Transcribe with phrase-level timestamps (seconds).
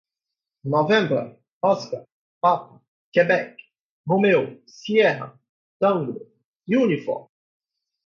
[0.63, 2.05] november, oscar,
[2.39, 2.81] papa,
[3.13, 3.55] quebec,
[4.07, 5.31] romeo, sierra,
[5.79, 6.19] tango,
[6.67, 7.27] uniform